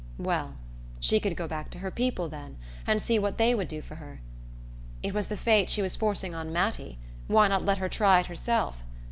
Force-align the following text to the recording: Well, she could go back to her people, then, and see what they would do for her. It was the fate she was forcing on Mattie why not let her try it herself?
Well, 0.17 0.55
she 0.99 1.19
could 1.19 1.35
go 1.37 1.47
back 1.47 1.69
to 1.69 1.77
her 1.77 1.91
people, 1.91 2.27
then, 2.27 2.57
and 2.87 2.99
see 2.99 3.19
what 3.19 3.37
they 3.37 3.53
would 3.53 3.67
do 3.67 3.83
for 3.83 3.97
her. 3.97 4.19
It 5.03 5.13
was 5.13 5.27
the 5.27 5.37
fate 5.37 5.69
she 5.69 5.83
was 5.83 5.95
forcing 5.95 6.33
on 6.33 6.51
Mattie 6.51 6.97
why 7.27 7.47
not 7.47 7.65
let 7.65 7.77
her 7.77 7.87
try 7.87 8.19
it 8.19 8.25
herself? 8.25 8.83